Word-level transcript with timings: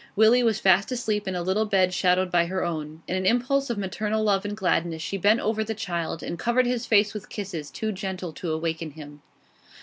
Willie 0.15 0.41
was 0.41 0.59
fast 0.59 0.91
asleep 0.91 1.27
in 1.27 1.35
a 1.35 1.43
little 1.43 1.65
bed 1.67 1.93
shadowed 1.93 2.31
by 2.31 2.47
her 2.47 2.63
own. 2.65 3.03
In 3.07 3.15
an 3.15 3.27
impulse 3.27 3.69
of 3.69 3.77
maternal 3.77 4.23
love 4.23 4.45
and 4.45 4.57
gladness 4.57 5.03
she 5.03 5.15
bent 5.15 5.39
over 5.41 5.63
the 5.63 5.75
child 5.75 6.23
and 6.23 6.39
covered 6.39 6.65
his 6.65 6.87
face 6.87 7.13
with 7.13 7.29
kisses 7.29 7.69
too 7.69 7.91
gentle 7.91 8.33
to 8.33 8.51
awaken 8.51 8.93
him. 8.93 9.21